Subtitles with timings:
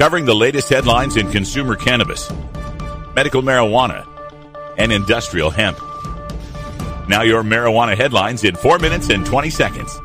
[0.00, 2.32] covering the latest headlines in consumer cannabis,
[3.14, 4.06] medical marijuana,
[4.78, 5.78] and industrial hemp.
[7.06, 10.00] Now, your marijuana headlines in 4 minutes and 20 seconds.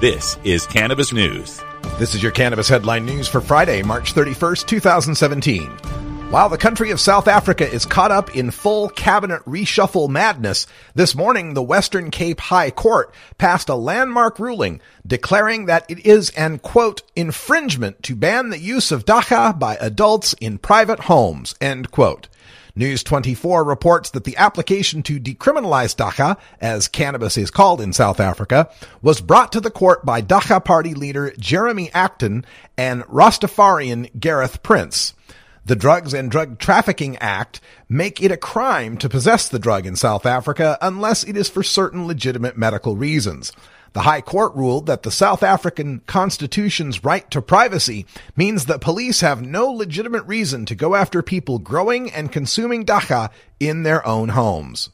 [0.00, 1.60] This is Cannabis News.
[1.98, 5.93] This is your Cannabis Headline News for Friday, March 31st, 2017.
[6.30, 11.14] While the country of South Africa is caught up in full cabinet reshuffle madness, this
[11.14, 16.58] morning the Western Cape High Court passed a landmark ruling declaring that it is an
[16.58, 22.28] quote infringement to ban the use of dagga by adults in private homes end quote.
[22.74, 28.18] News 24 reports that the application to decriminalize dagga, as cannabis is called in South
[28.18, 28.68] Africa,
[29.00, 32.44] was brought to the court by Dagga Party leader Jeremy Acton
[32.76, 35.14] and Rastafarian Gareth Prince.
[35.66, 39.96] The Drugs and Drug Trafficking Act make it a crime to possess the drug in
[39.96, 43.50] South Africa unless it is for certain legitimate medical reasons.
[43.94, 48.04] The High Court ruled that the South African Constitution's right to privacy
[48.36, 53.30] means that police have no legitimate reason to go after people growing and consuming dagga
[53.58, 54.90] in their own homes.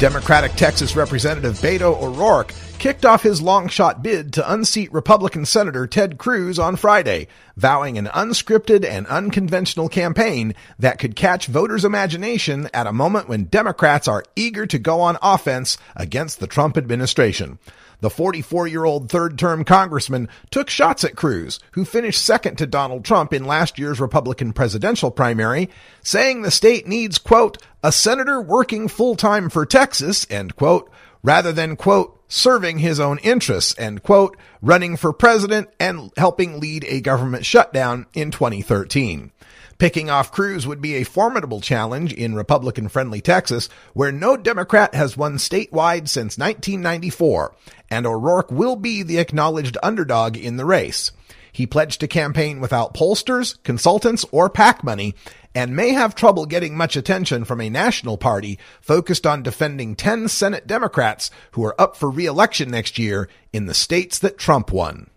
[0.00, 5.86] Democratic Texas Representative Beto O'Rourke kicked off his long shot bid to unseat Republican Senator
[5.86, 12.70] Ted Cruz on Friday, vowing an unscripted and unconventional campaign that could catch voters' imagination
[12.72, 17.58] at a moment when Democrats are eager to go on offense against the Trump administration.
[18.00, 22.66] The 44 year old third term congressman took shots at Cruz, who finished second to
[22.66, 25.68] Donald Trump in last year's Republican presidential primary,
[26.02, 30.90] saying the state needs, quote, a senator working full time for Texas, end quote,
[31.22, 36.84] rather than, quote, serving his own interests, end quote, running for president and helping lead
[36.84, 39.32] a government shutdown in 2013.
[39.80, 44.94] Picking off Cruz would be a formidable challenge in Republican friendly Texas, where no Democrat
[44.94, 47.54] has won statewide since 1994,
[47.88, 51.12] and O'Rourke will be the acknowledged underdog in the race.
[51.50, 55.14] He pledged to campaign without pollsters, consultants, or PAC money,
[55.54, 60.28] and may have trouble getting much attention from a national party focused on defending 10
[60.28, 65.08] Senate Democrats who are up for re-election next year in the states that Trump won.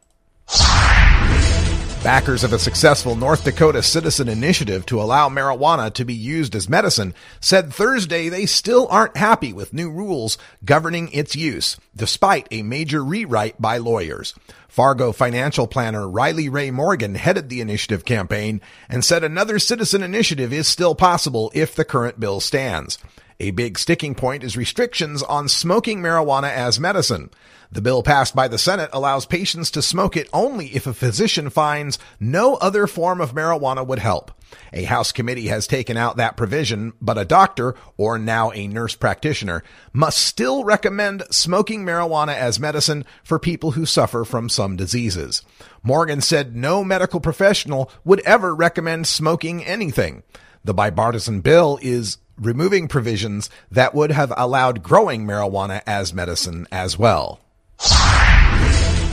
[2.04, 6.68] Backers of a successful North Dakota citizen initiative to allow marijuana to be used as
[6.68, 12.62] medicine said Thursday they still aren't happy with new rules governing its use, despite a
[12.62, 14.36] major rewrite by lawyers.
[14.68, 18.60] Fargo financial planner Rilie Ray Morgan headed the initiative campaign
[18.90, 22.98] and said another citizen initiative is still possible if the current bill stands.
[23.44, 27.30] A big sticking point is restrictions on smoking marijuana as medicine.
[27.70, 31.50] The bill passed by the Senate allows patients to smoke it only if a physician
[31.50, 34.32] finds no other form of marijuana would help.
[34.72, 38.96] A House committee has taken out that provision, but a doctor, or now a nurse
[38.96, 39.62] practitioner,
[39.92, 45.42] must still recommend smoking marijuana as medicine for people who suffer from some diseases.
[45.84, 50.24] Morgan said no medical professional would ever recommend smoking anything.
[50.64, 56.98] The bipartisan bill is removing provisions that would have allowed growing marijuana as medicine as
[56.98, 57.40] well.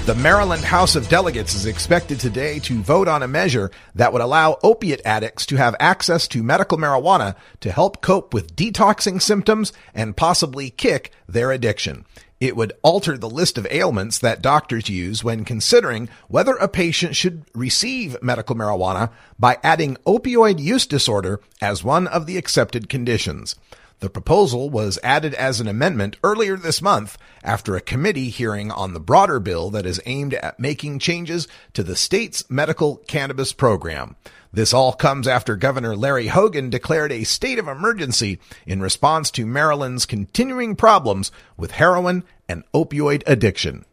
[0.06, 4.22] The Maryland House of Delegates is expected today to vote on a measure that would
[4.22, 9.72] allow opiate addicts to have access to medical marijuana to help cope with detoxing symptoms
[9.94, 12.06] and possibly kick their addiction.
[12.40, 17.14] It would alter the list of ailments that doctors use when considering whether a patient
[17.14, 23.56] should receive medical marijuana by adding opioid use disorder as one of the accepted conditions.
[24.00, 28.94] The proposal was added as an amendment earlier this month after a committee hearing on
[28.94, 34.16] the broader bill that is aimed at making changes to the state's medical cannabis program.
[34.52, 39.44] This all comes after Governor Larry Hogan declared a state of emergency in response to
[39.44, 43.84] Maryland's continuing problems with heroin and opioid addiction.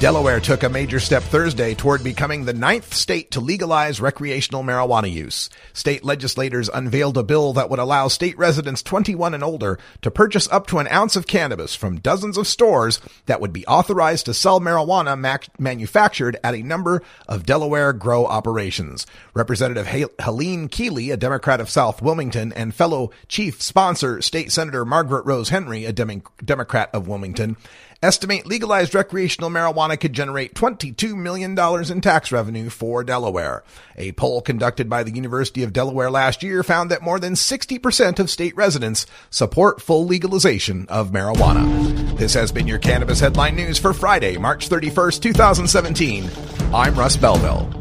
[0.00, 5.12] Delaware took a major step Thursday toward becoming the ninth state to legalize recreational marijuana
[5.12, 5.50] use.
[5.74, 10.48] State legislators unveiled a bill that would allow state residents 21 and older to purchase
[10.50, 14.32] up to an ounce of cannabis from dozens of stores that would be authorized to
[14.32, 19.06] sell marijuana manufactured at a number of Delaware grow operations.
[19.34, 19.86] Representative
[20.18, 25.50] Helene Keeley, a Democrat of South Wilmington, and fellow chief sponsor, State Senator Margaret Rose
[25.50, 27.58] Henry, a Dem- Democrat of Wilmington,
[28.02, 31.58] estimate legalized recreational marijuana could generate $22 million
[31.90, 33.62] in tax revenue for Delaware.
[33.96, 38.18] A poll conducted by the University of Delaware last year found that more than 60%
[38.18, 42.16] of state residents support full legalization of marijuana.
[42.16, 46.30] This has been your Cannabis Headline News for Friday, March 31st, 2017.
[46.72, 47.79] I'm Russ Belville.